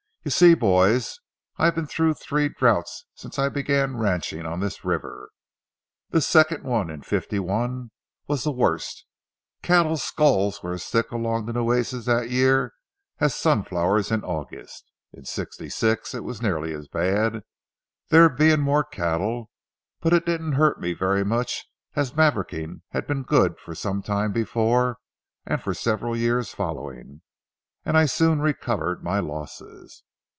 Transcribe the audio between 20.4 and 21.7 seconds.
hurt me very much,